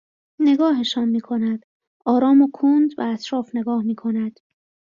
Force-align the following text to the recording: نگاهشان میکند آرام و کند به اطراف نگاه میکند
نگاهشان 0.39 1.09
میکند 1.09 1.65
آرام 2.05 2.41
و 2.41 2.49
کند 2.53 2.95
به 2.95 3.03
اطراف 3.05 3.49
نگاه 3.55 3.83
میکند 3.83 4.39